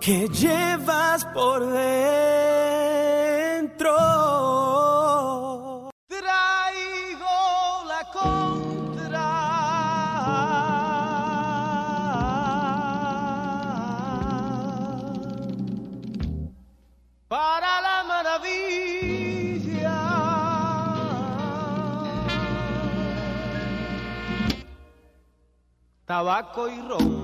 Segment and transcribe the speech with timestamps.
[0.00, 2.30] que llevas por dentro.
[6.08, 9.28] Traigo la contra
[17.28, 19.98] para la maravilla.
[26.06, 27.19] Tabaco y ron.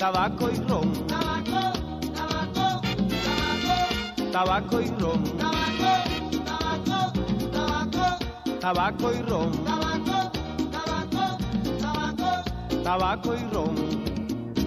[0.00, 0.50] Tabaco.
[0.50, 1.06] Y ron.
[1.06, 1.62] Tabaco,
[2.16, 2.80] tabaco,
[3.26, 4.32] tabaco.
[4.32, 5.24] Tabaco y ron.
[5.36, 5.92] Tabaco,
[6.46, 6.98] tabaco,
[7.52, 8.06] tabaco.
[8.60, 9.52] Tabaco y ron.
[9.64, 10.32] Tabaco,
[10.72, 11.38] tabaco,
[11.82, 12.82] tabaco.
[12.82, 13.74] Tabaco y ron.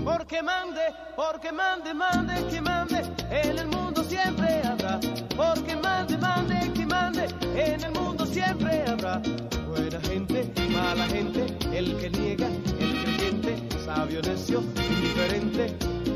[0.06, 0.86] Porque mande,
[1.16, 5.00] porque mande, mande, que mande, en el mundo siempre habrá.
[5.36, 6.16] Porque mande,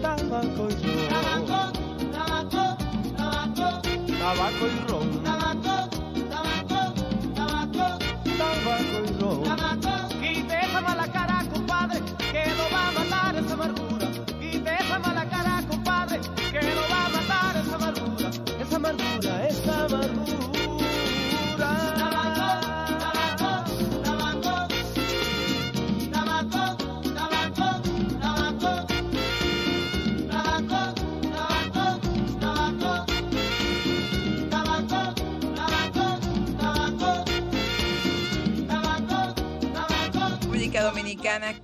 [0.02, 1.09] tabaco y ron.
[1.09, 1.59] Tabaco,
[2.11, 2.78] tabaco,
[3.17, 3.67] tabaco.
[4.20, 5.06] Tabaco y ron.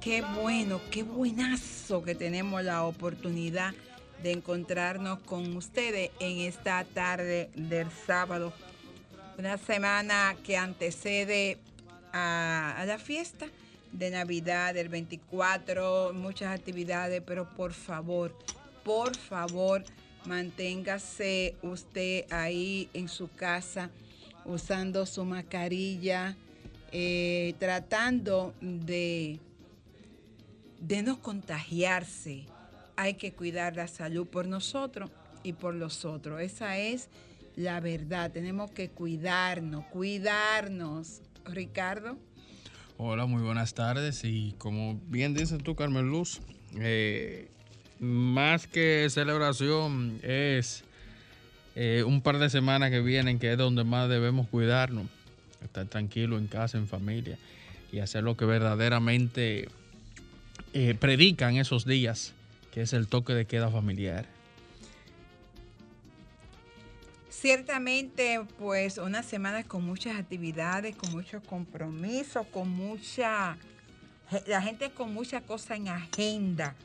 [0.01, 3.73] Qué bueno, qué buenazo que tenemos la oportunidad
[4.21, 8.53] de encontrarnos con ustedes en esta tarde del sábado.
[9.39, 11.57] Una semana que antecede
[12.11, 13.47] a, a la fiesta
[13.91, 18.37] de Navidad del 24, muchas actividades, pero por favor,
[18.83, 19.83] por favor,
[20.25, 23.89] manténgase usted ahí en su casa
[24.45, 26.37] usando su mascarilla,
[26.91, 29.39] eh, tratando de,
[30.87, 32.45] de no contagiarse.
[32.95, 35.09] Hay que cuidar la salud por nosotros
[35.43, 36.41] y por los otros.
[36.41, 37.09] Esa es
[37.55, 38.31] la verdad.
[38.31, 41.21] Tenemos que cuidarnos, cuidarnos.
[41.45, 42.17] Ricardo.
[42.97, 44.23] Hola, muy buenas tardes.
[44.23, 46.41] Y como bien dices tú, Carmen Luz,
[46.79, 47.49] eh,
[47.99, 50.83] más que celebración es
[51.75, 55.07] eh, un par de semanas que vienen, que es donde más debemos cuidarnos,
[55.63, 57.37] estar tranquilo en casa, en familia
[57.91, 59.67] y hacer lo que verdaderamente
[60.73, 62.33] eh, predican esos días,
[62.71, 64.25] que es el toque de queda familiar.
[67.29, 73.57] Ciertamente, pues una semana con muchas actividades, con muchos compromisos, con mucha,
[74.47, 76.75] la gente con mucha cosa en agenda.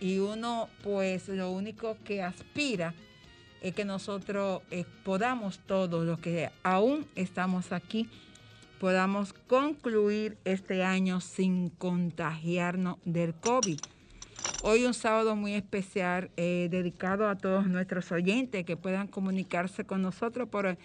[0.00, 2.94] Y uno, pues lo único que aspira
[3.60, 8.08] es que nosotros eh, podamos todos los que aún estamos aquí,
[8.78, 13.80] podamos concluir este año sin contagiarnos del COVID.
[14.62, 20.02] Hoy un sábado muy especial eh, dedicado a todos nuestros oyentes que puedan comunicarse con
[20.02, 20.78] nosotros por el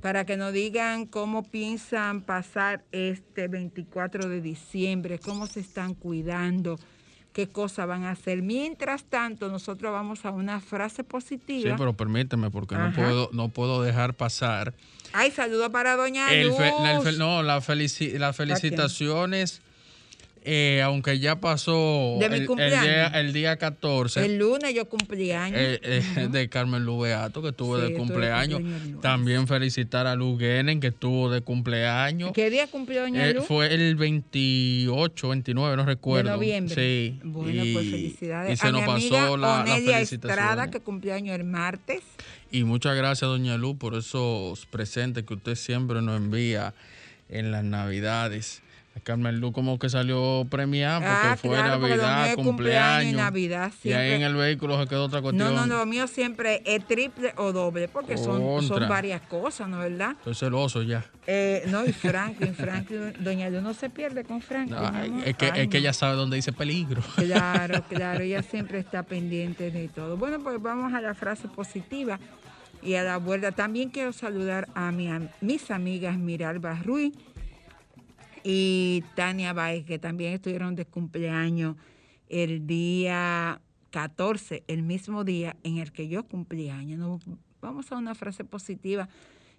[0.00, 6.78] para que nos digan cómo piensan pasar este 24 de diciembre, cómo se están cuidando,
[7.38, 8.42] qué cosas van a hacer.
[8.42, 11.70] Mientras tanto, nosotros vamos a una frase positiva.
[11.70, 14.74] Sí, pero permíteme, porque no puedo, no puedo dejar pasar
[15.12, 16.56] Ay, saludo para doña El Luz.
[16.56, 19.62] fe- la- el fe- no, la felici- las felicitaciones,
[20.50, 22.82] eh, aunque ya pasó De mi el, el cumpleaños.
[22.82, 25.58] día, el día 14 El lunes yo cumplí años.
[25.60, 28.60] eh, eh, de Carmen Lu Beato, que estuvo Sí, de cumpleaños.
[28.60, 29.00] cumpleaños.
[29.02, 32.32] También felicitar a Lu Guenen, que estuvo de cumpleaños.
[32.32, 33.44] ¿Qué día cumplió doña Eh, Luz?
[33.44, 36.30] fue el 28, 29, no recuerdo.
[36.30, 36.74] De noviembre.
[36.74, 37.20] Sí.
[37.24, 38.52] Bueno, y, pues felicidades.
[38.54, 40.30] Y se a nos mi pasó la, la felicitación.
[40.30, 42.00] Estrada, que cumplió años el martes.
[42.50, 46.72] Y muchas gracias, doña Luz, por esos presentes que usted siempre nos envía
[47.28, 48.62] en las Navidades.
[49.02, 53.12] Carmen Luz como que salió premiada porque Ah, fue claro, Navidad, es cumpleaños.
[53.12, 53.72] y Navidad.
[53.84, 55.54] Y ahí en el vehículo se quedó otra cuestión.
[55.54, 58.42] No, no, lo mío siempre es triple o doble, porque son,
[58.88, 60.12] varias cosas, ¿no verdad?
[60.18, 61.04] Estoy celoso ya.
[61.26, 65.22] Eh, no, y Franklin, Franklin, doña Luz no se pierde con Franklin.
[65.24, 65.80] Es que, Ay, es que no.
[65.80, 67.02] ella sabe dónde dice peligro.
[67.16, 70.16] Claro, claro, ella siempre está pendiente de todo.
[70.16, 72.18] Bueno, pues vamos a la frase positiva
[72.82, 73.52] y a la vuelta.
[73.52, 77.12] También quiero saludar a mi am- mis amigas Miralba Ruiz
[78.44, 81.76] y Tania Baez, que también estuvieron de cumpleaños
[82.28, 87.22] el día 14, el mismo día en el que yo cumplí años.
[87.60, 89.08] Vamos a una frase positiva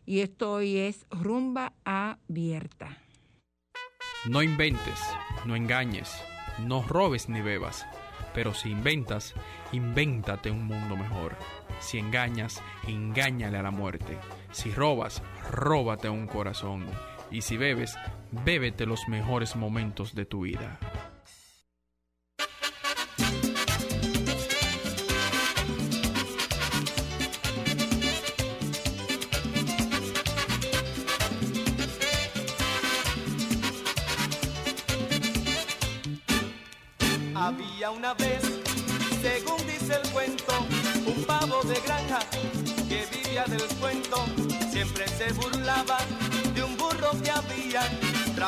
[0.06, 2.98] y esto hoy es rumba abierta.
[4.26, 5.00] No inventes,
[5.46, 6.12] no engañes,
[6.66, 7.86] no robes ni bebas,
[8.34, 9.34] pero si inventas,
[9.72, 11.36] invéntate un mundo mejor.
[11.80, 14.18] Si engañas, engáñale a la muerte.
[14.52, 16.86] Si robas, róbate un corazón.
[17.32, 17.96] Y si bebes,
[18.32, 20.80] bébete los mejores momentos de tu vida.
[37.36, 38.42] Había una vez,
[39.22, 40.54] según dice el cuento,
[41.06, 42.20] un pavo de granja
[42.88, 44.26] que vivía del cuento.
[44.72, 45.59] Siempre se burlaba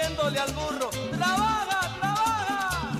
[0.00, 2.92] diciéndole al burro, trabaja, trabaja.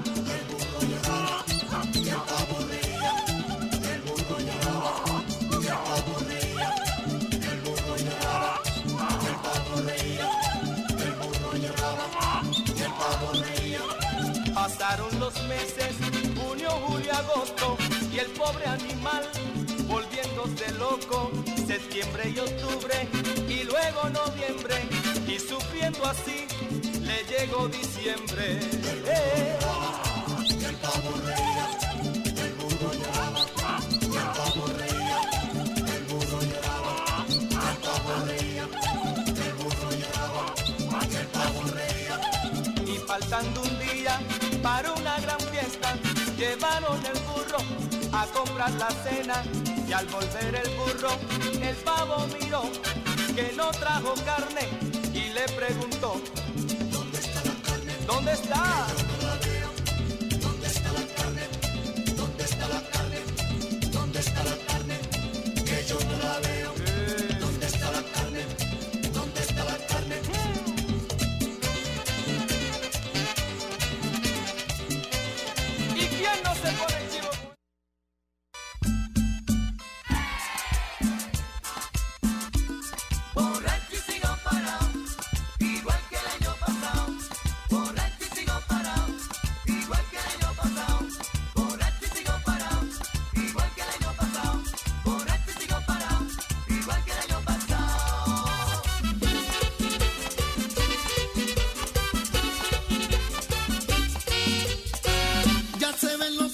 [14.54, 15.96] Pasaron los meses,
[16.36, 17.76] junio, julio, agosto,
[18.12, 19.24] y el pobre animal
[19.88, 21.30] volviéndose loco,
[21.66, 23.08] septiembre y octubre,
[23.48, 24.76] y luego noviembre,
[25.26, 26.46] y sufriendo así,
[27.10, 28.60] le llegó diciembre.
[29.06, 29.58] Eh.
[42.86, 44.20] Y faltando un día
[44.62, 45.94] para una gran fiesta,
[46.36, 47.58] llevaron el burro
[48.12, 49.42] a comprar la cena.
[49.88, 51.12] Y al volver el burro,
[51.60, 52.62] el pavo miró
[53.34, 54.68] que no trajo carne
[55.12, 56.20] y le preguntó:
[58.10, 59.19] ¿Dónde está?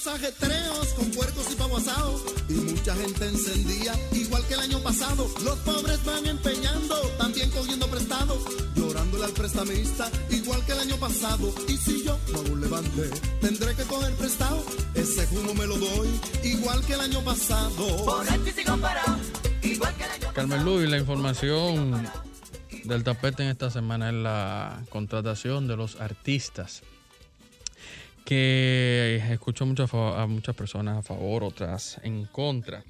[0.06, 4.78] Los ajetreos con puercos y pavo asado y mucha gente encendía, igual que el año
[4.80, 5.28] pasado.
[5.44, 8.38] Los pobres van empeñando, también cogiendo prestado,
[8.74, 11.52] llorándole al prestamista, igual que el año pasado.
[11.68, 13.10] Y si yo no hago un levante,
[13.40, 14.64] tendré que coger prestado.
[14.94, 16.08] Ese humo me lo doy,
[16.44, 18.04] igual que el año pasado.
[18.04, 19.18] Borracho y sigo parado,
[19.62, 22.08] igual que el año Carmen Luis, la información
[22.84, 26.82] del tapete en esta semana es la contratación de los artistas.
[28.26, 32.84] Que escucho a muchas personas a favor, otras en contra,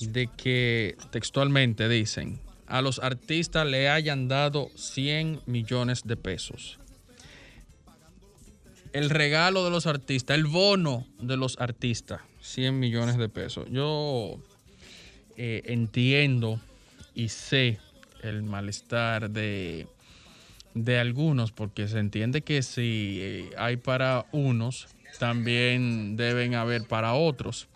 [0.00, 6.78] de que textualmente dicen, a los artistas le hayan dado 100 millones de pesos.
[8.92, 13.66] El regalo de los artistas, el bono de los artistas, 100 millones de pesos.
[13.70, 14.40] Yo
[15.36, 16.60] eh, entiendo
[17.14, 17.78] y sé
[18.22, 19.86] el malestar de,
[20.74, 27.14] de algunos, porque se entiende que si eh, hay para unos, también deben haber para
[27.14, 27.68] otros.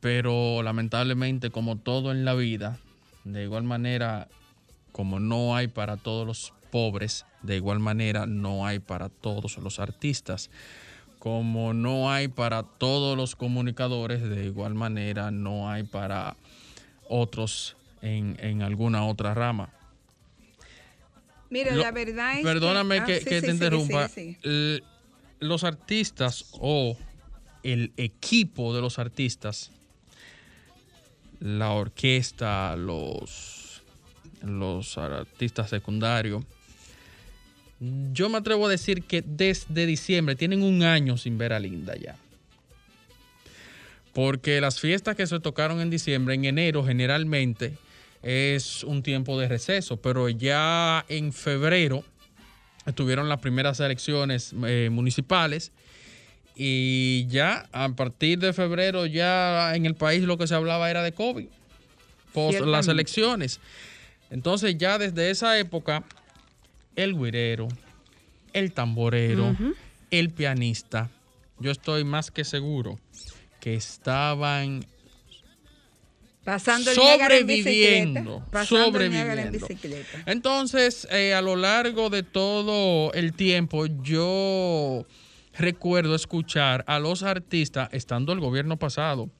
[0.00, 2.78] Pero lamentablemente, como todo en la vida,
[3.24, 4.28] de igual manera,
[4.90, 9.78] como no hay para todos los pobres, de igual manera no hay para todos los
[9.78, 10.50] artistas.
[11.18, 16.36] Como no hay para todos los comunicadores, de igual manera no hay para
[17.08, 19.68] otros en, en alguna otra rama.
[21.52, 24.10] Mira, Lo- la verdad es Perdóname ah, que, sí, que sí, te interrumpa.
[25.38, 26.96] Los artistas o
[27.62, 29.70] el equipo de los artistas,
[31.40, 33.82] la orquesta, los,
[34.42, 36.42] los artistas secundarios,
[38.12, 41.94] yo me atrevo a decir que desde diciembre tienen un año sin ver a Linda
[41.96, 42.16] ya.
[44.14, 47.76] Porque las fiestas que se tocaron en diciembre, en enero generalmente
[48.22, 52.04] es un tiempo de receso, pero ya en febrero
[52.86, 55.72] estuvieron las primeras elecciones eh, municipales
[56.54, 61.02] y ya a partir de febrero ya en el país lo que se hablaba era
[61.02, 61.46] de COVID,
[62.32, 63.60] post las elecciones.
[64.30, 66.04] Entonces ya desde esa época
[66.96, 67.68] el güirero,
[68.52, 69.56] el tamborero,
[70.10, 71.10] el pianista,
[71.58, 72.98] yo estoy más que seguro
[73.60, 74.84] que estaban
[76.44, 78.20] Pasando el Niágara en bicicleta.
[78.20, 79.66] sobreviviendo, en sobreviviendo.
[79.68, 80.22] bicicleta.
[80.26, 85.06] Entonces, eh, a lo largo de todo el tiempo, yo
[85.56, 89.30] recuerdo escuchar a los artistas, estando el gobierno pasado,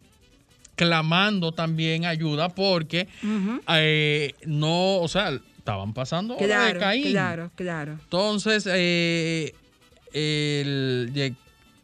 [0.77, 3.09] clamando también ayuda porque
[3.69, 7.11] eh, no, o sea, estaban pasando hora de Claro, Caín.
[7.11, 7.93] claro, claro.
[8.03, 9.55] Entonces, eh,
[10.13, 11.35] el-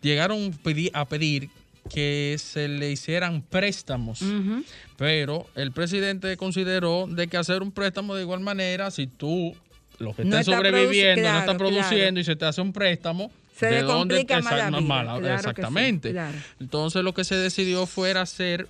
[0.00, 0.54] llegaron
[0.92, 1.50] a pedir
[1.90, 4.62] que se le hicieran préstamos, Ujú.
[4.98, 9.56] Pero el presidente consideró de que hacer un préstamo de igual manera, si tú
[9.98, 12.20] lo que No estás está sobreviviendo no está claro, produciendo claro.
[12.20, 16.14] y se te hace un préstamo, Se ¿de dónde te más mala- claro sí, Exactamente.
[16.60, 18.68] Entonces lo que se decidió fuera hacer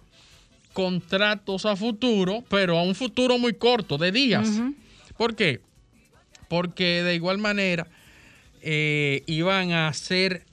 [0.75, 4.49] contratos a futuro, pero a un futuro muy corto, de días.
[5.17, 5.61] ¿Por qué?
[6.49, 7.87] Porque de igual manera
[8.63, 10.45] eh, iban a hacer,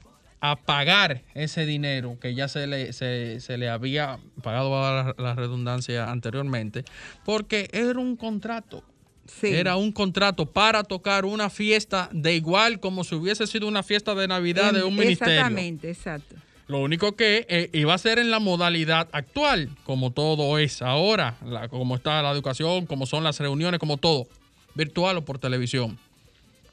[0.52, 5.24] a pagar ese dinero que ya se le, se, se le había pagado a la,
[5.24, 6.84] la redundancia anteriormente,
[7.24, 8.84] porque era un contrato.
[9.28, 9.48] Sí.
[9.48, 14.14] Era un contrato para tocar una fiesta de igual como si hubiese sido una fiesta
[14.14, 15.34] de Navidad de un ministerio.
[15.34, 16.36] Exactamente, exacto.
[16.68, 21.38] Lo único que eh, iba a ser en la modalidad actual, como todo es ahora,
[21.44, 24.28] la- como está la educación, como son las reuniones, como todo,
[24.76, 25.98] virtual o por televisión,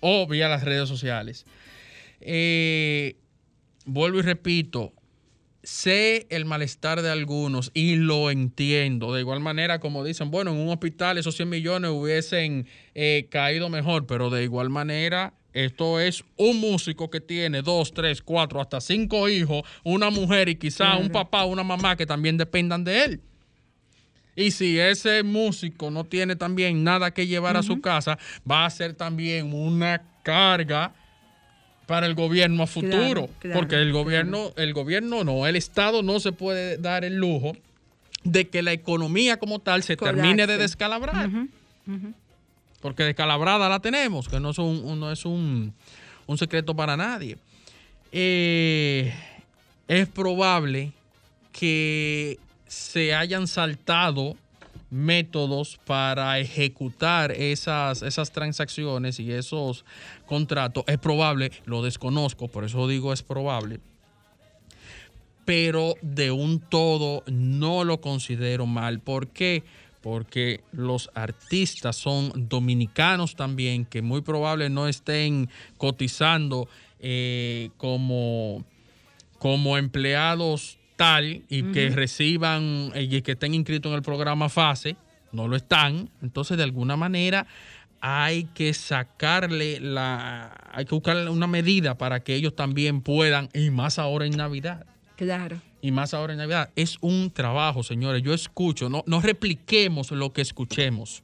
[0.01, 1.47] o vía las redes sociales.
[2.21, 3.17] Eh,
[3.85, 4.93] vuelvo y repito,
[5.63, 9.13] sé el malestar de algunos y lo entiendo.
[9.13, 13.69] De igual manera, como dicen, bueno, en un hospital esos 100 millones hubiesen eh, caído
[13.69, 18.81] mejor, pero de igual manera, esto es un músico que tiene dos, tres, cuatro, hasta
[18.81, 23.05] cinco hijos, una mujer y quizá un papá o una mamá que también dependan de
[23.05, 23.21] él.
[24.35, 28.19] Y si ese músico no tiene también nada que llevar a su casa,
[28.51, 30.95] va a ser también una carga
[31.93, 33.29] para el gobierno a futuro.
[33.39, 37.55] claro, porque el gobierno, el gobierno no, el Estado no se puede dar el lujo
[38.25, 41.29] de que la economía como tal se termine de descalabrar.
[42.81, 45.75] Porque descalabrada la tenemos, que no es un, no es un,
[46.27, 47.37] un secreto para nadie.
[48.11, 49.13] Eh,
[49.87, 50.93] es probable
[51.53, 54.39] que se hayan saltado
[54.93, 59.87] métodos para ejecutar esas, esas transacciones y esos
[60.27, 60.85] contratos.
[60.87, 63.81] Es probable, lo desconozco, por eso digo es probable.
[65.47, 69.01] Pero de un todo no lo considero mal.
[69.01, 69.65] ¿Por qué?
[70.03, 76.69] Porque los artistas son dominicanos también, que muy probable no estén cotizando
[77.01, 78.63] eh, como,
[79.39, 80.79] como empleados
[81.49, 84.97] y que reciban eh, y que estén inscritos en el programa FASE,
[85.33, 86.11] no lo están.
[86.23, 87.47] Entonces, de alguna manera,
[88.01, 93.71] hay que sacarle la, hay que buscar una medida para que ellos también puedan, y
[93.71, 94.87] más ahora en Navidad.
[95.17, 95.61] Claro.
[95.81, 96.71] Y más ahora en Navidad.
[96.77, 98.23] Es un trabajo, señores.
[98.23, 101.23] Yo escucho, no, no repliquemos lo que escuchemos.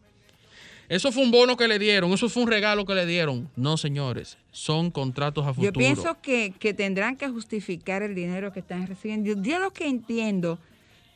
[0.89, 3.51] Eso fue un bono que le dieron, eso fue un regalo que le dieron.
[3.57, 5.67] No, señores, son contratos a futuro.
[5.67, 9.29] Yo pienso que, que tendrán que justificar el dinero que están recibiendo.
[9.29, 10.59] Yo, yo lo que entiendo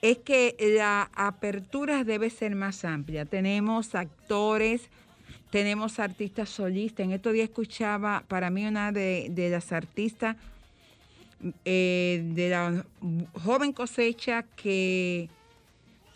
[0.02, 3.24] es que la apertura debe ser más amplia.
[3.24, 4.82] Tenemos actores,
[5.50, 7.04] tenemos artistas solistas.
[7.04, 10.36] En estos días escuchaba para mí una de, de las artistas
[11.64, 12.84] eh, de la
[13.42, 15.28] joven cosecha que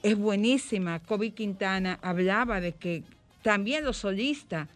[0.02, 3.02] es buenísima, Kobe Quintana, hablaba de que
[3.46, 4.66] también los solistas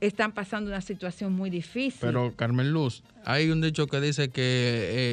[0.00, 2.00] están pasando una situación muy difícil.
[2.00, 4.40] Pero, Carmen Luz, hay un dicho que dice que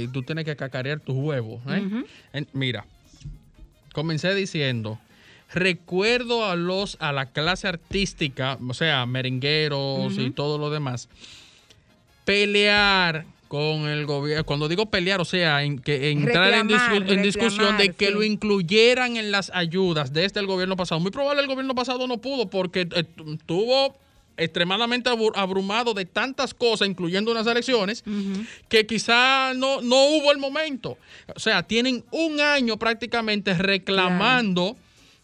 [0.02, 1.62] eh, tú tienes que cacarear tus huevos.
[1.68, 2.04] ¿eh?
[2.34, 2.88] En- mira,
[3.94, 4.98] comencé diciendo,
[5.54, 11.08] recuerdo a los a la clase artística, o sea, merengueros y todo lo demás,
[12.26, 17.12] pelear con el gobierno, cuando digo pelear, o sea, en que entrar en, Reclamar, discu-
[17.14, 18.12] en discusión de que sí.
[18.12, 21.00] lo incluyeran en las ayudas desde el gobierno pasado.
[21.00, 23.96] Muy probable el gobierno pasado no pudo porque eh, tu- tuvo
[24.38, 28.04] extremadamente abru- abrumado de tantas cosas, incluyendo unas elecciones,
[28.70, 30.98] que quizá no, no hubo el momento.
[31.36, 34.76] O sea, tienen un año prácticamente reclamando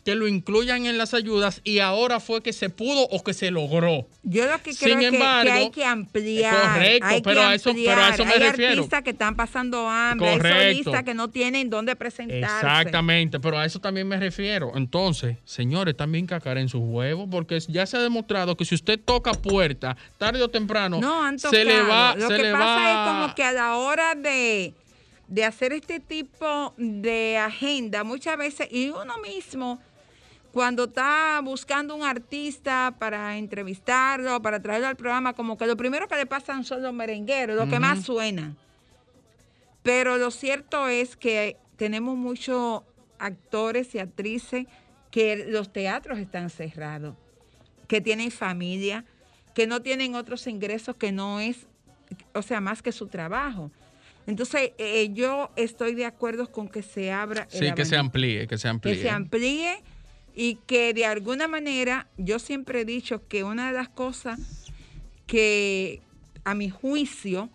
[0.10, 3.52] que lo incluyan en las ayudas y ahora fue que se pudo o que se
[3.52, 4.08] logró.
[4.24, 6.74] Yo lo que Sin creo es que- embargo, que, hay que ampliar.
[6.74, 8.72] correcto, hay que pero a eso- pero a eso me hay refiero.
[8.74, 10.64] artistas que están pasando hambre, hay Correcto.
[10.84, 12.66] solistas que no tienen dónde presentarse.
[12.66, 14.72] Exactamente, pero a eso también me refiero.
[14.76, 19.00] Entonces, señores, también cacar en sus huevos, porque ya se ha demostrado que si usted
[19.00, 22.66] toca puerta, tarde o temprano, No, han se le va, Lo se que le pasa
[22.66, 22.92] va.
[22.92, 24.74] es como que a la hora de,
[25.28, 29.80] de hacer este tipo de agenda, muchas veces, y uno mismo,
[30.52, 36.08] cuando está buscando un artista para entrevistarlo, para traerlo al programa, como que lo primero
[36.08, 38.58] que le pasan son los merengueros, lo que más suenan.
[39.84, 42.82] Pero lo cierto es que tenemos muchos
[43.20, 44.66] actores y actrices
[45.12, 47.16] que los teatros están cerrados,
[47.88, 49.06] que tienen familia,
[49.54, 51.68] que no tienen otros ingresos que no es,
[52.34, 53.72] o sea, más que su trabajo.
[54.28, 58.48] Entonces, eh, yo estoy de acuerdo con que se abra el Sí, que se amplíe,
[58.48, 58.96] que se amplíe.
[58.96, 59.84] que se amplíe
[60.36, 64.40] y que de alguna manera, yo siempre he dicho que una de las cosas
[65.28, 66.02] que
[66.44, 67.50] a mi juicio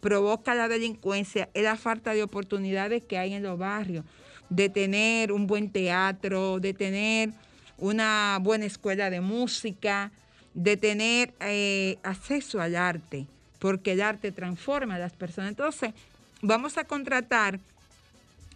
[0.00, 4.04] provoca la delincuencia es la falta de oportunidades que hay en los barrios,
[4.48, 7.32] de tener un buen teatro, de tener
[7.76, 10.10] una buena escuela de música,
[10.54, 13.26] de tener eh, acceso al arte,
[13.58, 15.50] porque el arte transforma a las personas.
[15.50, 15.92] Entonces,
[16.40, 17.60] vamos a contratar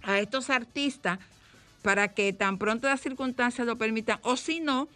[0.02, 1.18] a estos artistas
[1.82, 4.88] para que tan pronto las circunstancias lo permitan, o si no,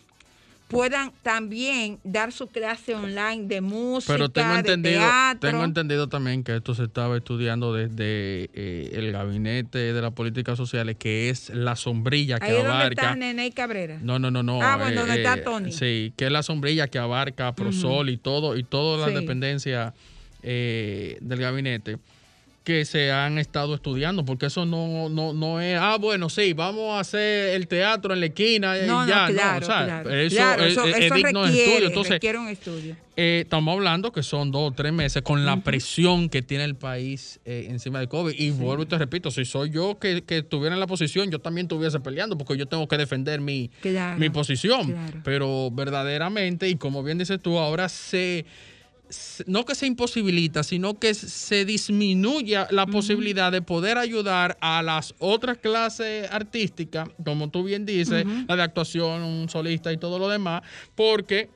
[0.69, 5.49] puedan también dar su clase online de música, Pero tengo de entendido, teatro.
[5.51, 10.57] tengo entendido también que esto se estaba estudiando desde eh, el gabinete de las políticas
[10.57, 13.03] sociales, que es la sombrilla que Ahí es donde abarca.
[13.03, 13.99] está Nene Cabrera.
[14.03, 14.61] No, no, no, no.
[14.61, 15.71] Ah, bueno, donde está eh, Tony.
[15.71, 19.21] Sí, que es la sombrilla que abarca Prosol y todo, y todas las Sí.
[19.21, 19.95] dependencias
[20.43, 21.99] eh, del gabinete
[22.67, 26.97] que se han estado estudiando, porque eso no, no, no es, ah, bueno, sí, vamos
[26.97, 30.11] a hacer el teatro en la esquina y no, ya, claro, no, o sea, claro.
[30.11, 31.87] eso, Claro, es, eso, es- es eso digno de requiere, estudio.
[31.87, 32.97] Entonces, un estudio.
[33.17, 36.75] eh, estamos hablando que son dos o tres meses con la presión que tiene el
[36.75, 38.35] país eh, encima del COVID.
[38.37, 41.39] Y vuelvo y te repito, si soy yo que, que estuviera en la posición, yo
[41.39, 43.71] también estuviese peleando porque yo tengo que defender mi,
[44.19, 44.93] mi posición.
[45.23, 48.45] Pero verdaderamente, y como bien dices tú, ahora se-
[49.47, 55.15] no que se imposibilita, sino que se disminuye la posibilidad de poder ayudar a las
[55.19, 60.29] otras clases artísticas, como tú bien dices, la de actuación, un solista y todo lo
[60.29, 60.63] demás,
[60.95, 61.51] porque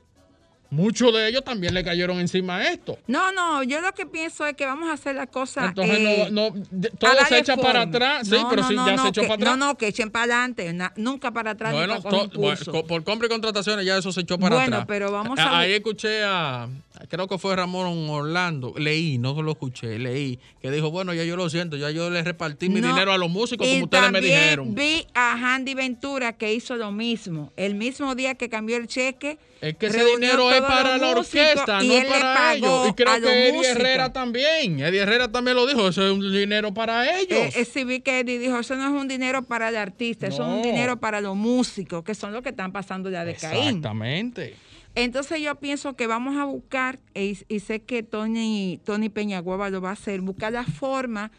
[0.69, 2.97] muchos de ellos también le cayeron encima a esto.
[3.05, 5.65] No, no, yo lo que pienso es que vamos a hacer la cosa.
[5.65, 6.63] Entonces, eh, no, no,
[6.97, 7.81] todo se echa para forma.
[7.81, 8.27] atrás.
[8.27, 9.57] Sí, No, pero no, sí, no, ya no, se echó que- para atrás.
[9.57, 11.73] No, no, que echen para adelante, nunca para atrás.
[11.73, 14.85] Bueno, nunca to- bueno, por compra y contrataciones ya eso se echó para Bueno, atrás.
[14.87, 16.69] pero vamos a- Ahí escuché a,
[17.09, 21.35] creo que fue Ramón Orlando, leí, no lo escuché, leí, que dijo, bueno, ya yo
[21.35, 24.21] lo siento, ya yo le repartí mi No, dinero a los músicos como ustedes me
[24.21, 24.75] dijeron.
[24.75, 27.51] Vi a Handy Ventura que hizo lo mismo.
[27.55, 29.37] El mismo día que cambió el cheque.
[29.61, 32.89] Es que ese dinero es para la orquesta, no es para ellos.
[32.89, 33.77] Y creo que Eddie músicos.
[33.77, 34.79] Herrera también.
[34.79, 37.37] Eddie Herrera también lo dijo, eso es un dinero para ellos.
[37.37, 40.27] Eh, eh, sí, vi que Eddie dijo, eso no es un dinero para el artista,
[40.27, 43.35] eso es un dinero para los músicos, que son los que están pasando ya de
[43.35, 43.67] Caín.
[43.67, 44.55] Exactamente.
[44.95, 49.81] Entonces yo pienso que vamos a buscar, y, y sé que Tony, Tony Peñaguaba lo
[49.81, 51.31] va a hacer, buscar la forma,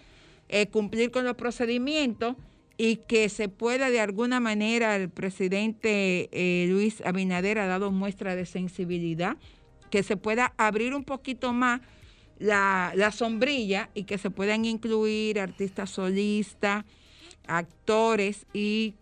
[0.48, 2.36] eh, cumplir con los procedimientos
[2.76, 8.34] y que se pueda de alguna manera, el presidente eh, Luis Abinader ha dado muestra
[8.34, 9.36] de sensibilidad,
[9.90, 11.80] que se pueda abrir un poquito más
[12.38, 16.84] la, la sombrilla y que se puedan incluir artistas solistas,
[17.46, 18.94] actores y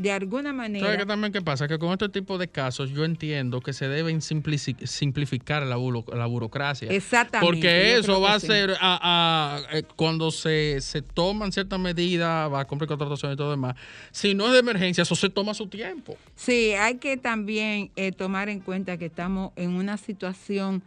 [0.00, 0.84] de alguna manera...
[0.86, 1.66] ¿Sabes qué también qué pasa?
[1.66, 6.26] Que con este tipo de casos yo entiendo que se deben simplificar la, buro- la
[6.26, 6.88] burocracia.
[6.90, 8.46] Exactamente, Porque eso va a sí.
[8.46, 13.36] ser, a- a- eh, cuando se, se toman ciertas medidas, va a cumplir contratación y
[13.36, 13.74] todo demás,
[14.12, 16.16] si no es de emergencia, eso se toma su tiempo.
[16.36, 20.82] Sí, hay que también eh, tomar en cuenta que estamos en una situación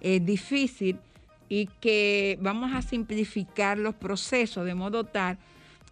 [0.00, 0.96] eh, difícil
[1.48, 5.38] y que vamos a simplificar los procesos de modo tal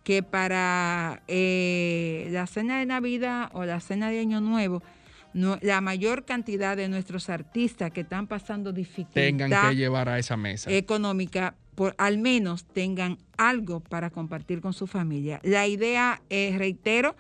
[0.05, 4.83] que para eh, la cena de Navidad o la cena de Año Nuevo,
[5.33, 10.19] no- la mayor cantidad de nuestros artistas que están pasando dificultad Tengan que llevar a
[10.19, 10.71] esa mesa.
[10.71, 15.41] económica, por al menos tengan algo para compartir con su familia.
[15.43, 17.17] La idea, eh, reitero,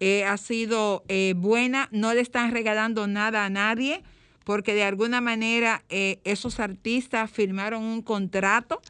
[0.00, 4.02] eh, ha sido eh, buena, no le están regalando nada a nadie,
[4.44, 8.80] porque de alguna manera eh, esos artistas firmaron un contrato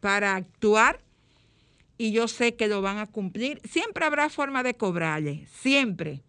[0.00, 1.00] para actuar
[2.02, 3.60] y yo sé que lo van a cumplir.
[3.62, 6.24] Siempre habrá forma de cobrarle, siempre.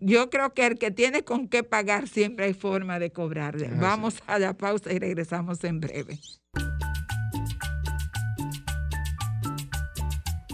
[0.00, 3.68] Yo creo que el que tiene con qué pagar, siempre hay forma de cobrarle.
[3.78, 6.18] Vamos a la pausa y regresamos en breve.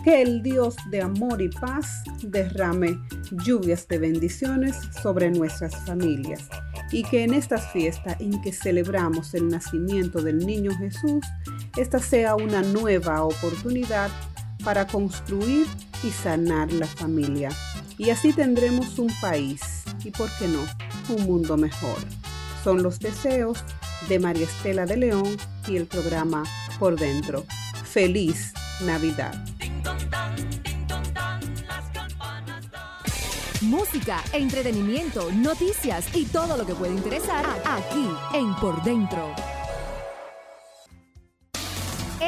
[0.02, 2.98] Que el Dios de amor y paz derrame
[3.44, 6.48] lluvias de bendiciones sobre nuestras familias
[6.90, 11.24] y que en estas fiestas en que celebramos el nacimiento del niño Jesús,
[11.76, 14.10] esta sea una nueva oportunidad
[14.66, 15.68] para construir
[16.02, 17.50] y sanar la familia.
[17.98, 19.60] Y así tendremos un país
[20.04, 20.66] y, por qué no,
[21.14, 21.96] un mundo mejor.
[22.64, 23.62] Son los deseos
[24.08, 25.36] de María Estela de León
[25.68, 26.42] y el programa
[26.80, 27.44] Por Dentro.
[27.84, 29.40] Feliz Navidad.
[33.60, 39.32] Música, entretenimiento, noticias y todo lo que puede interesar aquí en Por Dentro.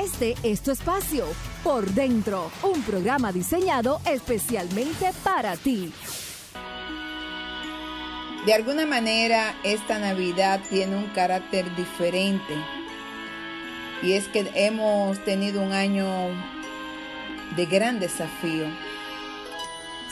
[0.02, 1.24] Este es tu espacio,
[1.64, 5.92] Por Dentro, un programa diseñado especialmente para ti.
[8.46, 12.54] De alguna manera, esta Navidad tiene un carácter diferente.
[14.00, 16.06] Y es que hemos tenido un año
[17.56, 18.66] de gran desafío.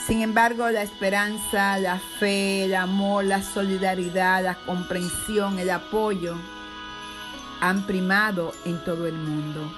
[0.05, 6.35] Sin embargo, la esperanza, la fe, el amor, la solidaridad, la comprensión, el apoyo
[7.61, 9.71] han primado en todo el mundo.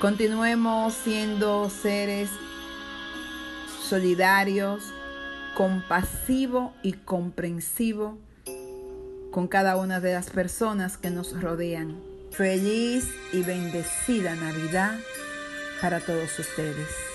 [0.00, 2.30] Continuemos siendo seres
[3.88, 4.84] solidarios,
[5.54, 8.14] compasivos y comprensivos
[9.30, 12.00] con cada una de las personas que nos rodean.
[12.30, 14.98] Feliz y bendecida Navidad
[15.80, 17.09] para todos ustedes.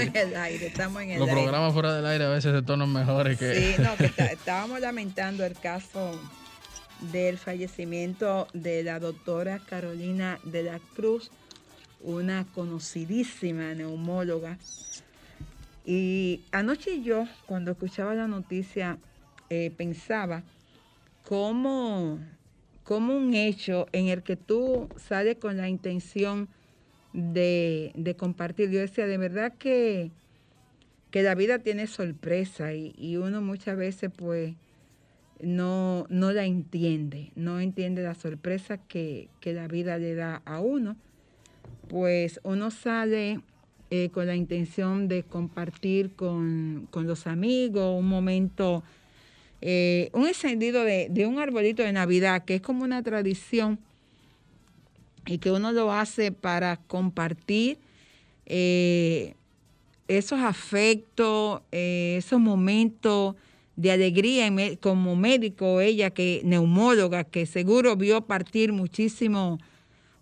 [0.00, 0.20] Estamos en el aire.
[0.22, 1.42] en el aire, estamos en el Los aire.
[1.42, 3.54] programas fuera del aire a veces se tornan mejores que.
[3.54, 6.18] Sí, no, que está- estábamos lamentando el caso
[7.12, 11.30] del fallecimiento de la doctora Carolina de la Cruz,
[12.00, 14.58] una conocidísima neumóloga.
[15.84, 18.98] Y anoche yo, cuando escuchaba la noticia,
[19.50, 20.42] eh, pensaba
[21.22, 22.18] cómo,
[22.82, 26.48] cómo un hecho en el que tú sales con la intención
[27.16, 30.12] de, de compartir, yo decía, de verdad que
[31.10, 34.54] que la vida tiene sorpresa y, y uno muchas veces pues
[35.40, 40.60] no, no la entiende, no entiende la sorpresa que, que la vida le da a
[40.60, 40.96] uno.
[41.88, 43.40] Pues uno sale
[43.90, 48.82] eh, con la intención de compartir con, con los amigos un momento,
[49.60, 53.78] eh, un encendido de, de un arbolito de Navidad, que es como una tradición
[55.26, 57.78] y que uno lo hace para compartir
[58.46, 59.34] eh,
[60.08, 63.34] esos afectos, eh, esos momentos
[63.74, 64.48] de alegría
[64.80, 69.60] como médico, ella que neumóloga, que seguro vio partir muchísimos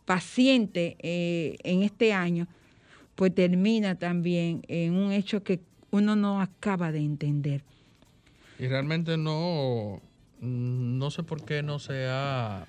[0.06, 2.48] pacientes eh, en este año,
[3.14, 7.62] pues termina también en un hecho que uno no acaba de entender.
[8.58, 10.00] Y realmente no,
[10.40, 12.66] no sé por qué no se ha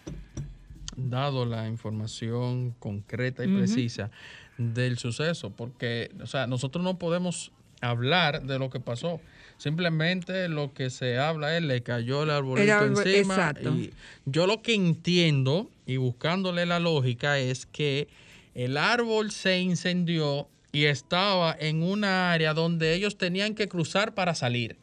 [0.97, 4.09] dado la información concreta y precisa
[4.57, 9.19] del suceso, porque, o sea, nosotros no podemos hablar de lo que pasó.
[9.57, 13.33] Simplemente lo que se habla es le cayó el arbolito El árbol- encima.
[13.35, 13.69] exacto.
[13.69, 13.93] Y
[14.25, 18.07] yo lo que entiendo y buscándole la lógica es que
[18.53, 24.35] el árbol se incendió y estaba en una área donde ellos tenían que cruzar para
[24.35, 24.77] salir.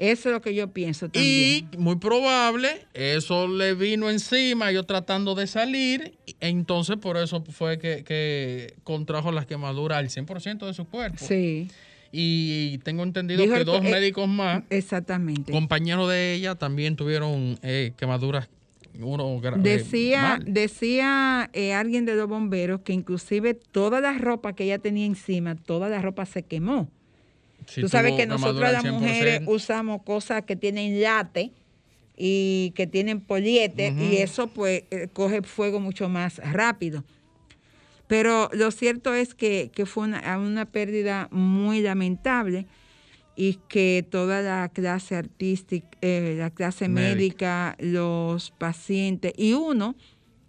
[0.00, 1.68] Eso es lo que yo pienso también.
[1.72, 7.44] Y muy probable, eso le vino encima, yo tratando de salir, e entonces por eso
[7.50, 11.18] fue que, que contrajo las quemaduras al 100% de su cuerpo.
[11.18, 11.68] sí,
[12.12, 15.52] Y tengo entendido Dijo que dos eh, médicos más, exactamente.
[15.52, 18.48] compañeros de ella, también tuvieron eh, quemaduras.
[18.98, 24.64] Uno eh, Decía, decía eh, alguien de los bomberos que inclusive toda la ropa que
[24.64, 26.88] ella tenía encima, toda la ropa se quemó.
[27.70, 28.92] Sí Tú sabes que nosotros las al 100%.
[29.00, 31.52] mujeres usamos cosas que tienen late
[32.16, 34.02] y que tienen poliéster Ujú.
[34.02, 37.04] y eso pues eh, coge fuego mucho más rápido.
[38.08, 42.66] Pero lo cierto es que, que fue una, una pérdida muy lamentable
[43.36, 47.76] y que toda la clase artística, eh, la clase Médica.
[47.76, 49.94] médica, los pacientes y uno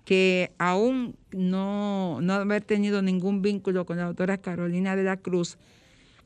[0.05, 5.57] que aún no, no haber tenido ningún vínculo con la doctora Carolina de la Cruz,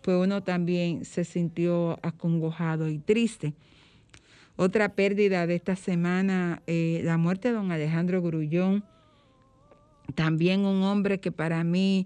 [0.06, 3.56] pues uno también se sintió acongojado y triste.
[4.56, 8.84] Otra pérdida de esta semana, eh, la muerte de don Alejandro Grullón,
[10.14, 12.06] también un hombre que para mí,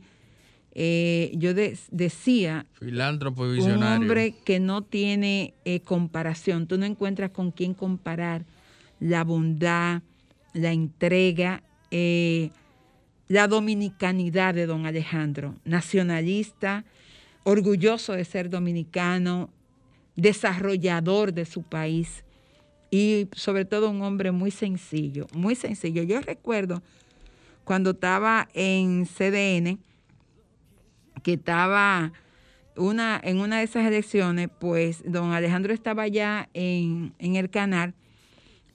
[0.74, 4.00] eh, yo de- decía, Filántropo y un visionario.
[4.02, 6.68] hombre que no tiene eh, comparación.
[6.68, 8.46] Tú no encuentras con quién comparar
[9.02, 10.04] la bondad,
[10.54, 12.52] la entrega, eh,
[13.28, 15.56] la dominicanidad de don Alejandro.
[15.66, 16.86] Nacionalista,
[17.50, 19.50] orgulloso de ser dominicano,
[20.16, 22.24] desarrollador de su país
[22.92, 26.04] y sobre todo un hombre muy sencillo, muy sencillo.
[26.04, 26.84] Yo recuerdo
[27.64, 29.80] cuando estaba en CDN,
[31.24, 32.14] que estaba
[32.76, 37.96] una, en una de esas elecciones, pues don Alejandro estaba ya en, en el canal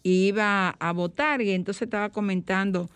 [0.02, 2.90] y iba a votar y entonces estaba comentando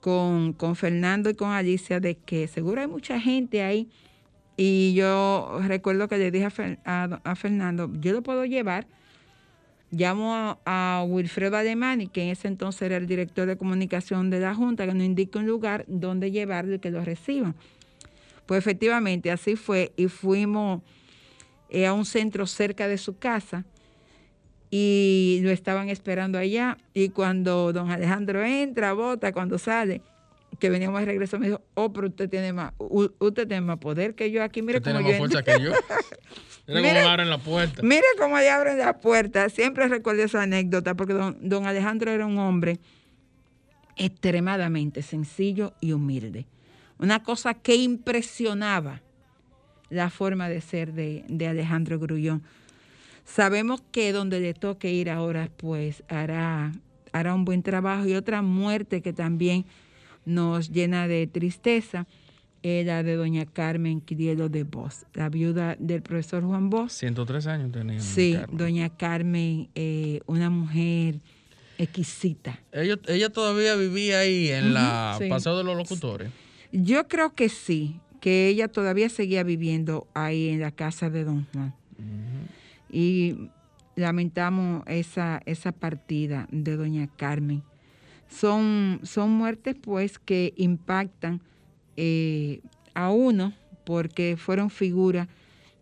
[0.00, 3.88] con, con Fernando y con Alicia de que seguro hay mucha gente ahí
[4.56, 8.86] y yo recuerdo que le dije a, Fer- a- a Fernando, yo lo puedo llevar,
[9.90, 14.40] llamo a, a Wilfredo Alemani, que en ese entonces era el director de comunicación de
[14.40, 17.54] la Junta, que nos indique un lugar donde llevarlo y que lo reciban.
[18.46, 20.82] Pues efectivamente, así fue y fuimos
[21.68, 23.64] eh, a un centro cerca de su casa
[24.70, 30.00] y lo estaban esperando allá y cuando don Alejandro entra, vota, cuando sale,
[30.58, 34.14] que veníamos de regreso, me dijo, oh, pero usted tiene más, usted tiene más poder
[34.14, 35.54] que yo aquí, mire Usted cómo tiene yo más entro".
[35.54, 36.12] fuerza que yo.
[36.68, 37.82] Mira Mira- cómo me abren la puerta.
[37.82, 39.48] Mire cómo le abren la puerta.
[39.50, 42.78] Siempre recuerdo esa anécdota porque don, don Alejandro era un hombre
[43.96, 46.46] extremadamente sencillo y humilde.
[46.98, 49.02] Una cosa que impresionaba
[49.90, 52.42] la forma de ser de, de Alejandro Grullón.
[53.24, 56.72] Sabemos que donde le toque ir ahora, pues hará,
[57.12, 58.06] hará un buen trabajo.
[58.06, 59.64] Y otra muerte que también
[60.26, 62.06] nos llena de tristeza
[62.62, 66.92] es la de doña Carmen Quirielo de Vos, la viuda del profesor Juan Vos.
[66.92, 68.00] 103 años tenía.
[68.00, 68.56] Sí, Carmen.
[68.58, 71.20] doña Carmen, eh, una mujer
[71.78, 72.60] exquisita.
[72.72, 75.28] Ella, ella todavía vivía ahí en la sí.
[75.28, 76.30] Paseo de los Locutores.
[76.72, 81.46] Yo creo que sí, que ella todavía seguía viviendo ahí en la casa de don
[81.52, 81.74] Juan.
[82.90, 83.50] Y
[83.94, 87.62] lamentamos esa, esa partida de doña Carmen.
[88.28, 91.40] Son, son muertes pues que impactan
[91.96, 92.60] eh,
[92.94, 93.52] a uno
[93.84, 95.28] porque fueron figuras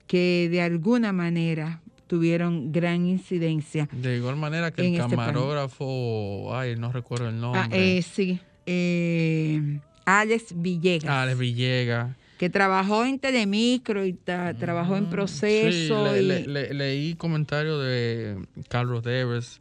[0.07, 3.89] que de alguna manera tuvieron gran incidencia.
[3.93, 7.63] De igual manera que el este camarógrafo, ay, no recuerdo el nombre.
[7.65, 11.11] Ah, eh, sí, eh, Alex Villegas.
[11.11, 12.17] Alex Villegas.
[12.39, 16.05] que trabajó en Telemicro y ta- trabajó en proceso.
[16.05, 19.61] Mm, Sí, le- y- le- le- leí comentarios de Carlos Deves.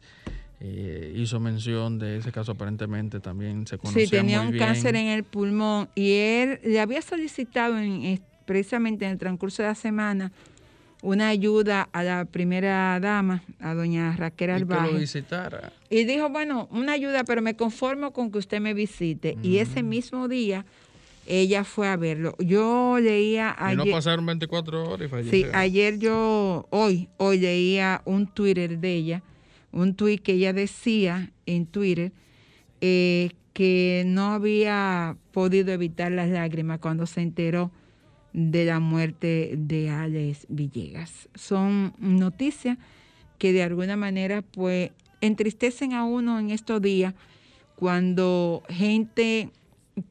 [0.66, 4.64] Eh, hizo mención de ese caso aparentemente también se conocía sí, tenía muy un bien.
[4.64, 9.62] cáncer en el pulmón y él le había solicitado en- en- precisamente en el transcurso
[9.62, 10.32] de la semana
[11.02, 15.70] una ayuda a la primera dama, a doña Raquel Y que lo visitara.
[15.90, 19.36] Y dijo, bueno, una ayuda, pero me conformo con que usted me visite.
[19.42, 20.64] Y ese mismo día
[21.26, 22.34] ella fue a verlo.
[22.38, 23.92] Yo leía Y no ayer...
[23.94, 25.30] pasaron 24 horas y falleció.
[25.30, 29.22] Sí, ayer yo, hoy, hoy leía un Twitter de ella,
[29.74, 32.12] un tweet que ella decía en Twitter
[32.80, 37.70] eh, que no había podido evitar las lágrimas cuando se enteró
[38.32, 41.28] de la muerte de Alex Villegas.
[41.34, 42.78] Son noticias
[43.38, 47.14] que de alguna manera pues entristecen a uno en estos días
[47.74, 49.50] cuando gente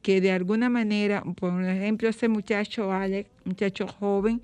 [0.02, 4.42] que de alguna manera, por ejemplo, ese muchacho Alex, muchacho joven,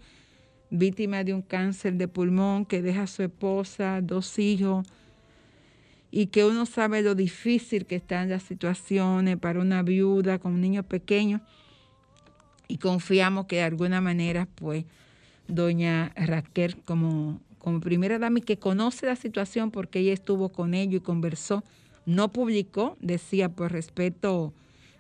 [0.70, 4.87] víctima de un cáncer de pulmón, que deja a su esposa, dos hijos,
[6.10, 10.84] y que uno sabe lo difícil que están las situaciones para una viuda con niños
[10.84, 11.40] pequeños,
[12.70, 14.84] y confiamos que de alguna manera, pues,
[15.48, 20.74] doña Raquel, como, como primera dama y que conoce la situación porque ella estuvo con
[20.74, 21.64] ellos y conversó.
[22.06, 24.54] No publicó, decía por respeto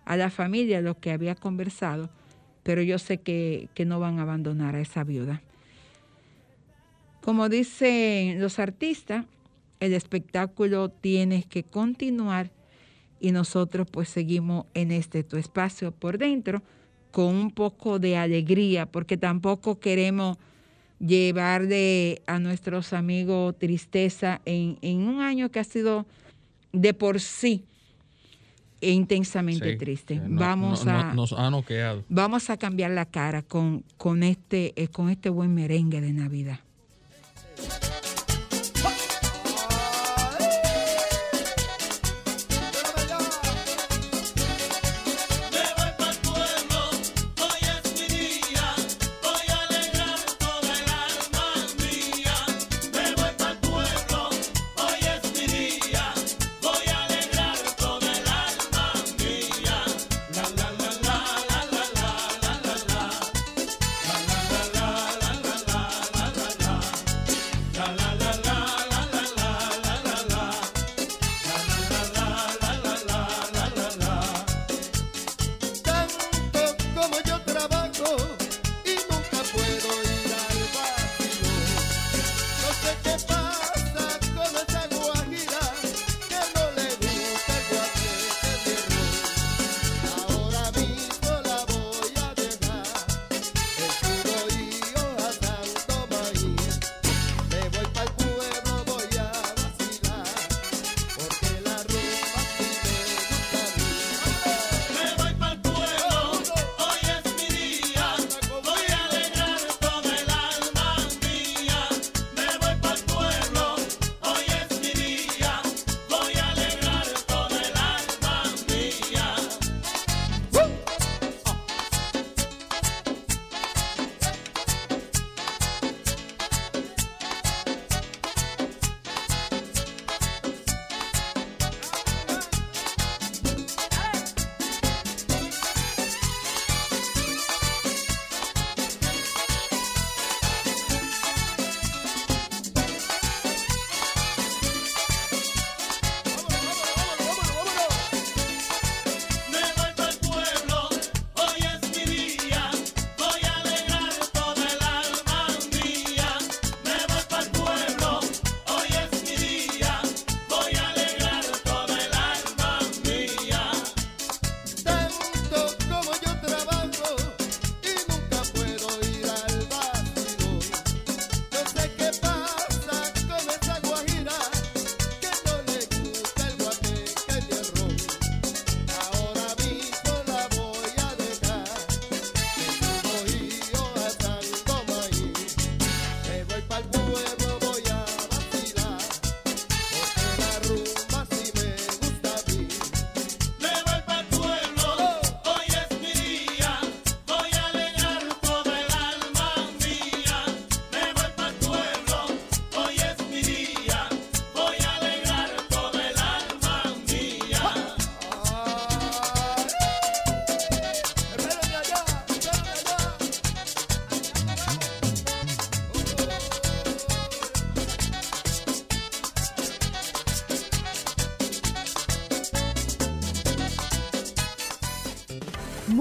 [0.04, 2.10] a la familia lo que había conversado,
[2.64, 5.40] pero yo sé que, que no van a abandonar a esa viuda.
[7.22, 9.26] Como dicen los artistas,
[9.80, 12.50] el espectáculo tiene que continuar
[13.20, 16.62] y nosotros pues seguimos en este tu espacio por dentro
[17.10, 20.38] con un poco de alegría porque tampoco queremos
[21.00, 26.06] llevarle a nuestros amigos tristeza en, en un año que ha sido
[26.72, 27.64] de por sí
[28.82, 30.14] intensamente Sí, triste.
[30.14, 32.04] eh, no- vamos no- no- a nos ha noqueado.
[32.08, 36.60] vamos a cambiar la cara con, con este eh, con este buen merengue de Navidad.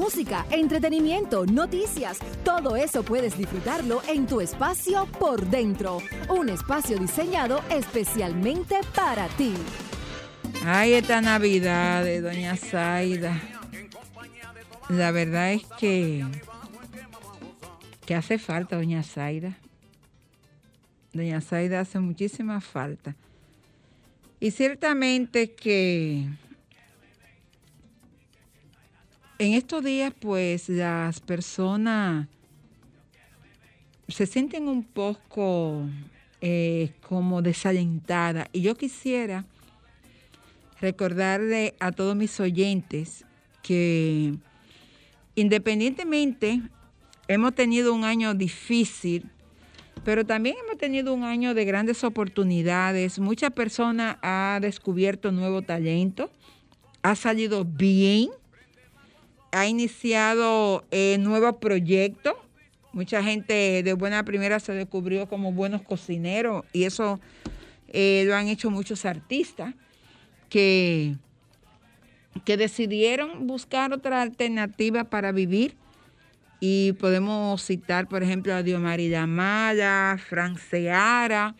[0.09, 5.99] Música, entretenimiento, noticias, todo eso puedes disfrutarlo en tu espacio por dentro.
[6.29, 9.53] Un espacio diseñado especialmente para ti.
[10.65, 13.39] Ay, esta Navidad de Doña Zaida.
[14.89, 16.25] La verdad es que,
[18.07, 19.59] que hace falta Doña Zaida.
[21.13, 23.15] Doña Zaida hace muchísima falta.
[24.39, 26.25] Y ciertamente que
[29.39, 32.27] en estos días, pues las personas
[34.09, 35.85] se sienten un poco
[36.41, 38.47] eh, como desalentadas.
[38.51, 39.45] Y yo quisiera
[40.81, 43.25] recordarle a todos mis oyentes
[43.63, 44.35] que
[45.35, 46.61] independientemente
[47.29, 49.29] hemos tenido un año difícil,
[50.03, 53.19] pero también hemos tenido un año de grandes oportunidades.
[53.19, 56.29] Muchas personas han descubierto nuevo talento,
[57.03, 58.29] ha salido bien,
[59.51, 62.35] ha iniciado eh, nuevos proyectos
[62.91, 67.19] Mucha gente de buena primera se descubrió como buenos cocineros y eso
[67.87, 69.75] eh, lo han hecho muchos artistas
[70.49, 71.15] que,
[72.45, 75.75] que decidieron buscar otra alternativa para vivir.
[76.61, 81.55] Y podemos citar, por ejemplo, a Diomari Damala, Frank Seara,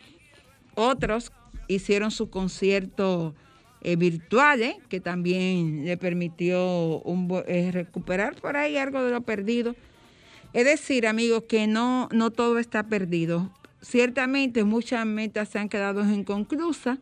[0.74, 1.32] otros
[1.68, 3.34] hicieron sus conciertos
[3.82, 7.02] eh, virtuales, que también le permitió
[7.46, 9.74] eh, recuperar por ahí algo de lo perdido.
[10.52, 13.50] Es decir, amigos, que no, no todo está perdido.
[13.80, 16.98] Ciertamente muchas metas se han quedado inconclusas,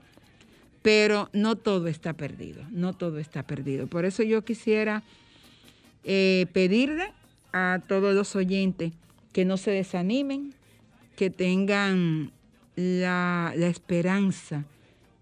[0.81, 3.89] pero no todo está perdido, no todo está perdido.
[3.89, 5.03] Por eso yo quisiera
[6.05, 7.13] eh, pedirle
[7.53, 8.93] a todos los oyentes
[9.33, 10.55] que no se desanimen,
[11.17, 12.31] que tengan
[12.77, 14.65] la esperanza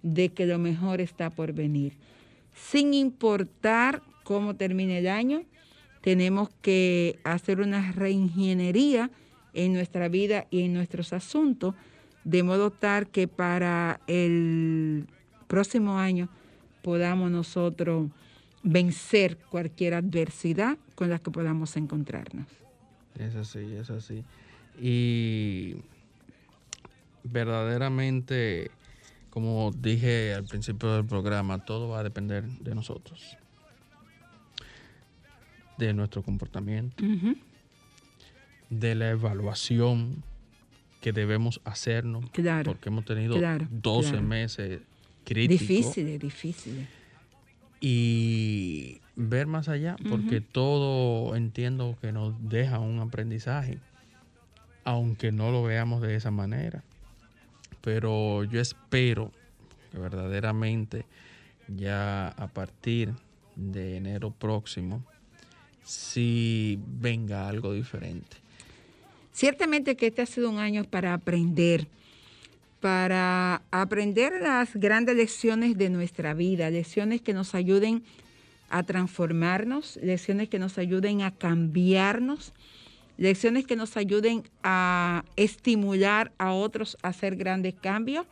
[0.06, 1.94] de que lo mejor está por venir.
[2.54, 5.42] Sin importar cómo termine el año,
[6.00, 9.10] tenemos que hacer una reingeniería
[9.52, 11.74] en nuestra vida y en nuestros asuntos,
[12.22, 15.06] de modo tal que para el
[15.48, 16.28] próximo año
[16.82, 18.08] podamos nosotros
[18.62, 22.46] vencer cualquier adversidad con la que podamos encontrarnos.
[23.18, 24.22] Es así, es así.
[24.80, 25.76] Y
[27.24, 28.70] verdaderamente,
[29.36, 33.36] como dije al principio del programa, todo va a depender de nosotros.
[35.76, 37.04] De nuestro comportamiento,
[38.70, 40.22] de la evaluación
[41.02, 42.30] que debemos hacernos.
[42.30, 44.26] Claro, Porque hemos tenido claro, 12 claro.
[44.26, 44.80] meses
[45.24, 45.68] críticos.
[45.68, 46.88] Difíciles, difíciles.
[47.78, 53.80] y ver más allá, porque todo entiendo que nos deja un aprendizaje,
[54.82, 56.82] aunque no lo veamos de esa manera.
[57.86, 59.30] Pero yo espero
[59.92, 61.06] que verdaderamente
[61.68, 63.12] ya a partir
[63.54, 65.04] de enero próximo,
[65.84, 68.38] si venga algo diferente.
[69.30, 71.86] Ciertamente que este ha sido un año para aprender,
[72.80, 78.02] para aprender las grandes lecciones de nuestra vida, lecciones que nos ayuden
[78.68, 82.52] a transformarnos, lecciones que nos ayuden a cambiarnos,
[83.16, 88.26] lecciones que nos ayuden a estimular a otros a hacer grandes cambios,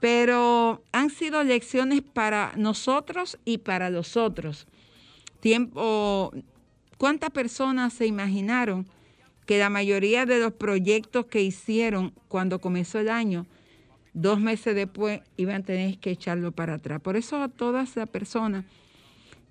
[0.00, 4.66] pero han sido lecciones para nosotros y para los otros.
[5.40, 6.32] Tiempo,
[6.96, 8.86] ¿cuántas personas se imaginaron?
[9.50, 13.46] que la mayoría de los proyectos que hicieron cuando comenzó el año,
[14.14, 17.00] dos meses después iban a tener que echarlo para atrás.
[17.00, 18.64] Por eso a toda esa persona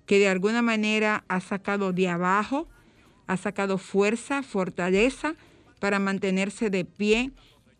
[0.06, 2.66] que de alguna manera ha sacado de abajo,
[3.30, 5.36] ha sacado fuerza, fortaleza
[5.78, 7.30] para mantenerse de pie,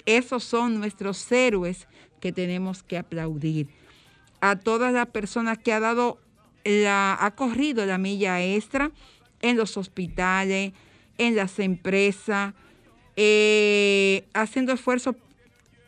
[0.07, 1.89] esos son nuestros héroes
[2.21, 3.67] que tenemos que aplaudir.
[4.41, 6.21] A todas las personas que ha dado
[6.63, 8.93] la, ha corrido la milla extra
[9.43, 10.73] en los hospitales,
[11.19, 12.55] en las empresas,
[13.17, 15.17] eh, haciendo esfuerzos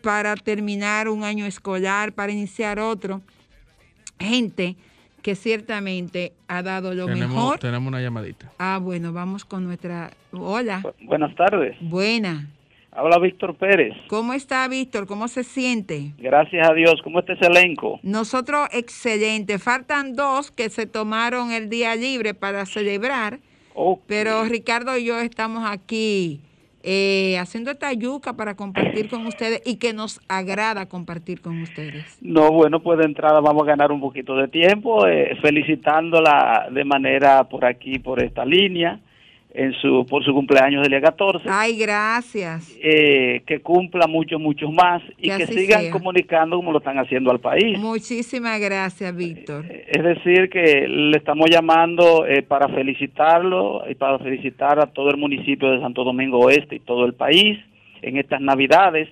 [0.03, 3.23] para terminar un año escolar, para iniciar otro.
[4.19, 4.77] Gente
[5.23, 7.59] que ciertamente ha dado lo tenemos, mejor.
[7.59, 8.53] tenemos una llamadita.
[8.59, 10.11] Ah, bueno, vamos con nuestra...
[10.33, 10.83] Hola.
[11.03, 11.77] Buenas tardes.
[11.81, 12.49] Buena.
[12.91, 13.95] Habla Víctor Pérez.
[14.09, 15.07] ¿Cómo está Víctor?
[15.07, 16.13] ¿Cómo se siente?
[16.19, 17.01] Gracias a Dios.
[17.03, 17.99] ¿Cómo está ese elenco?
[18.03, 19.59] Nosotros, excelente.
[19.59, 23.39] Faltan dos que se tomaron el día libre para celebrar.
[24.07, 26.43] Pero Ricardo y yo estamos aquí
[26.83, 32.19] eh, haciendo esta yuca para compartir con ustedes y que nos agrada compartir con ustedes.
[32.21, 36.85] No, bueno, pues de entrada vamos a ganar un poquito de tiempo, eh, felicitándola de
[36.85, 39.01] manera por aquí, por esta línea,
[39.55, 41.47] en su por su cumpleaños del día 14.
[41.51, 42.75] Ay, gracias.
[42.83, 45.91] Eh, que cumpla muchos, muchos más y Que sigan sea.
[45.91, 47.79] comunicando como lo están haciendo al país.
[47.79, 49.67] Muchísimas gracias, Víctor.
[49.69, 55.19] Es decir, que le estamos llamando eh, para felicitarlo y para felicitar a todo el
[55.19, 57.59] municipio de Santo Domingo Oeste y todo el país
[58.01, 59.09] en estas Navidades.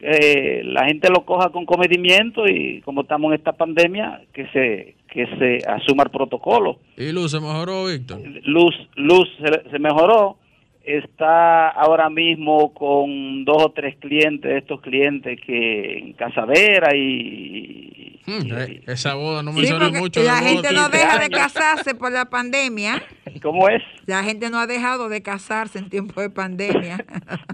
[0.00, 4.96] Eh, la gente lo coja con comedimiento y como estamos en esta pandemia, que se
[5.14, 6.80] que se asuma el protocolo.
[6.96, 8.20] ¿Y Luz se mejoró, Víctor?
[8.44, 10.36] Luz, Luz se, se mejoró,
[10.82, 18.40] está ahora mismo con dos o tres clientes, estos clientes que en casadera y, Hmm,
[18.56, 20.22] eh, esa boda no me Sí, salió mucho.
[20.22, 23.02] la gente no deja de casarse por la pandemia.
[23.42, 23.82] ¿Cómo es?
[24.06, 27.04] La gente no ha dejado de casarse en tiempo de pandemia.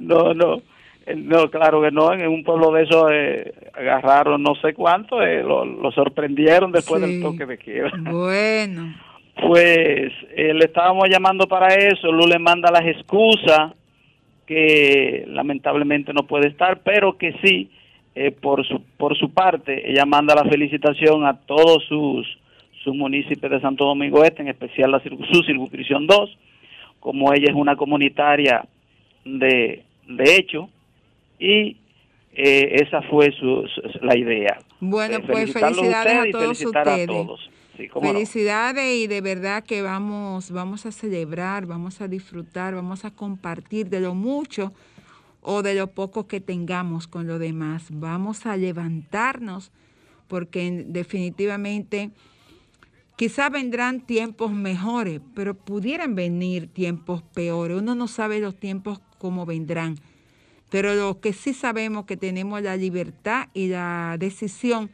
[0.00, 0.62] No, no,
[1.16, 2.12] no, claro que no.
[2.12, 7.02] En un pueblo de esos eh, agarraron no sé cuánto, eh, lo, lo sorprendieron después
[7.02, 7.08] Sí.
[7.12, 7.90] del toque de queda.
[8.10, 8.94] Bueno.
[9.46, 12.12] Pues eh, le estábamos llamando para eso.
[12.12, 13.72] Lu le manda las excusas
[14.46, 17.70] que lamentablemente no puede estar, pero que sí,
[18.42, 22.26] por su por su parte, ella manda la felicitación a todos sus
[22.82, 26.36] sus municipios de Santo Domingo Este, en especial la su circunscripción 2,
[26.98, 28.64] como ella es una comunitaria
[29.24, 30.68] de, de hecho
[31.40, 31.78] y
[32.32, 34.58] eh, esa fue su, su- la idea.
[34.78, 37.06] Bueno, Eh, pues felicidades a todos a ustedes.
[37.06, 37.50] todos.
[37.76, 38.12] Sí, cómo no.
[38.12, 43.88] Felicidades y de verdad que vamos, vamos a celebrar, vamos a disfrutar, vamos a compartir
[43.88, 44.72] de lo mucho
[45.40, 47.86] o de lo poco que tengamos con lo demás.
[47.90, 49.72] Vamos a levantarnos
[50.28, 52.10] porque definitivamente
[53.16, 57.78] quizá vendrán tiempos mejores, pero pudieran venir tiempos peores.
[57.78, 59.96] Uno no sabe los tiempos cómo vendrán.
[60.70, 64.90] Pero lo que sí sabemos que tenemos la libertad y la decisión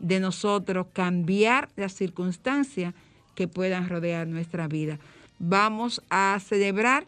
[0.00, 2.94] de nosotros cambiar las circunstancias
[3.34, 4.98] que puedan rodear nuestra vida.
[5.38, 7.06] Vamos a celebrar,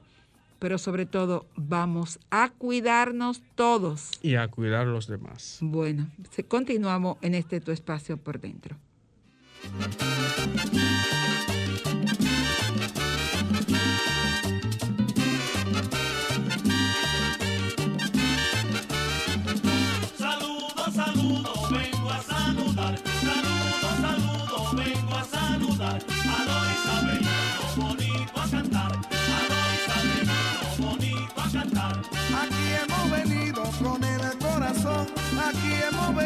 [0.59, 4.11] pero sobre todo vamos a cuidarnos todos.
[4.23, 5.59] Y a cuidar a los demás.
[5.61, 6.09] Bueno,
[6.49, 8.77] continuamos en este tu espacio por dentro.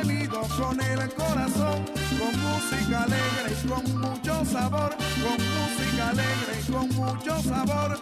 [0.06, 1.84] Con el corazón,
[2.18, 7.98] con música alegre y con mucho sabor, con música alegre y con mucho sabor.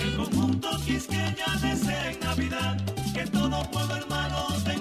[0.00, 2.76] El conjunto Quisqueya desea en Navidad
[3.12, 4.77] que todo pueblo hermano tenga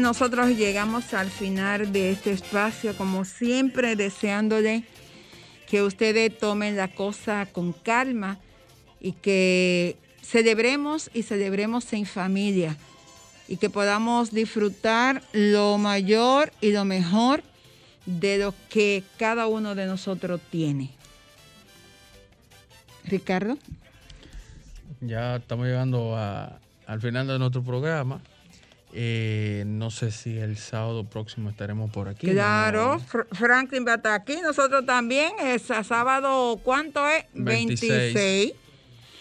[0.00, 4.84] nosotros llegamos al final de este espacio, como siempre, deseándole
[5.68, 8.38] que ustedes tomen la cosa con calma
[9.00, 12.76] y que celebremos y celebremos en familia
[13.48, 17.42] y que podamos disfrutar lo mayor y lo mejor
[18.06, 20.90] de lo que cada uno de nosotros tiene.
[23.04, 23.58] Ricardo.
[25.00, 28.20] Ya estamos llegando al final de nuestro programa.
[28.92, 32.26] Eh, no sé si el sábado próximo estaremos por aquí.
[32.28, 33.00] Claro,
[33.32, 37.24] Franklin va a estar aquí, nosotros también, es a sábado, ¿cuánto es?
[37.34, 38.14] 26.
[38.14, 38.52] 26.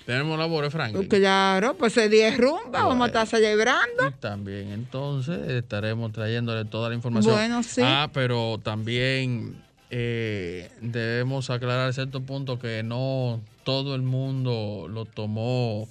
[0.07, 1.07] Tenemos labores, Franklin.
[1.07, 4.11] Claro, pues el día es rumba, vamos a estar celebrando.
[4.19, 7.35] También, entonces estaremos trayéndole toda la información.
[7.35, 7.81] Bueno, sí.
[7.83, 9.61] Ah, pero también
[9.91, 15.87] eh, debemos aclarar cierto punto que no todo el mundo lo tomó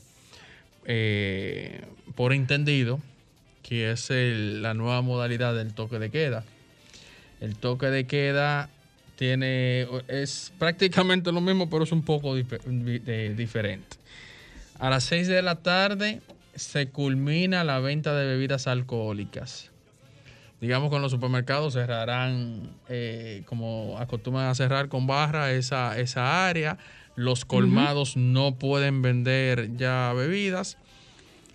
[0.85, 1.85] eh,
[2.17, 2.99] por entendido,
[3.69, 6.43] que es el- la nueva modalidad del toque de queda.
[7.41, 8.71] El toque de queda
[9.17, 13.97] tiene es prácticamente lo mismo, pero es un poco dife- di- de- diferente.
[14.79, 16.23] A las 6 de la tarde
[16.55, 19.71] se culmina la venta de bebidas alcohólicas.
[20.61, 26.49] Digamos que en los supermercados cerrarán, eh, como acostumbran a cerrar con barra, esa, esa
[26.49, 26.79] área.
[27.17, 30.79] Los colmados no pueden vender ya bebidas.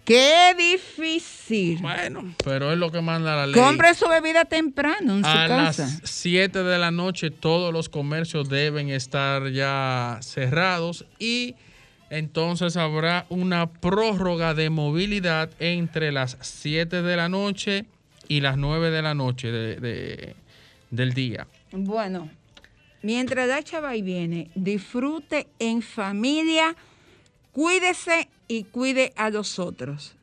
[0.06, 1.80] Qué difícil.
[1.82, 3.56] Bueno, pero es lo que manda la ley.
[3.56, 5.84] Compre su bebida temprano en su A casa.
[5.84, 11.56] las 7 de la noche todos los comercios deben estar ya cerrados y
[12.10, 17.86] entonces habrá una prórroga de movilidad entre las 7 de la noche
[18.28, 20.36] y las 9 de la noche de- de-
[20.92, 21.48] del día.
[21.72, 22.30] Bueno,
[23.02, 26.76] mientras la chava y viene, disfrute en familia,
[27.54, 30.16] cuídese y cuide a los otros.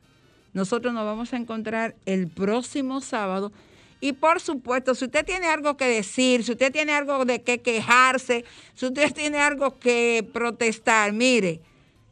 [0.52, 3.52] Nosotros nos vamos a encontrar el próximo sábado.
[4.00, 7.60] Y por supuesto, si usted tiene algo que decir, si usted tiene algo de que
[7.60, 11.60] quejarse, si usted tiene algo que protestar, mire,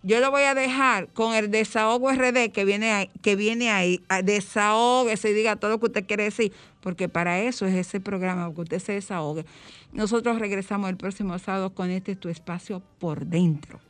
[0.02, 4.00] yo lo voy a dejar con el desahogo RD que viene ahí, que viene ahí.
[4.08, 8.00] Ah, Desahógese y diga todo lo que usted quiere decir, porque para eso es ese
[8.00, 9.44] programa, que usted se desahogue.
[9.92, 13.80] Nosotros regresamos el próximo sábado con este tu espacio por dentro.